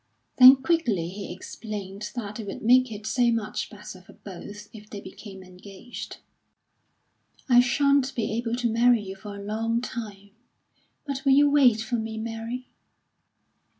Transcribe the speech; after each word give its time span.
Then 0.37 0.55
quickly 0.55 1.09
he 1.09 1.31
explained 1.31 2.09
that 2.15 2.39
it 2.39 2.47
would 2.47 2.63
make 2.63 2.91
it 2.91 3.05
so 3.05 3.29
much 3.31 3.69
better 3.69 4.01
for 4.01 4.13
both 4.13 4.67
if 4.73 4.89
they 4.89 4.99
became 4.99 5.43
engaged. 5.43 6.17
"I 7.47 7.59
shan't 7.59 8.15
be 8.15 8.31
able 8.33 8.55
to 8.55 8.67
marry 8.71 9.03
you 9.03 9.15
for 9.15 9.35
a 9.35 9.43
long 9.43 9.79
time; 9.79 10.31
but 11.05 11.23
will 11.23 11.33
you 11.33 11.51
wait 11.51 11.81
for 11.81 11.97
me, 11.97 12.17
Mary?" 12.17 12.69